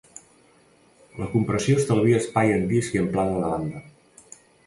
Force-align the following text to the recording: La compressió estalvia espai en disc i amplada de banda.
La 1.23 1.27
compressió 1.33 1.75
estalvia 1.81 2.21
espai 2.23 2.55
en 2.55 2.65
disc 2.73 2.97
i 2.97 3.01
amplada 3.05 3.37
de 3.39 3.55
banda. 3.55 3.85